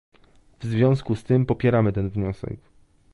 W 0.59 0.63
związku 0.65 1.15
z 1.15 1.23
tym 1.23 1.45
popieramy 1.45 1.93
ten 1.93 2.09
wniosek 2.09 2.59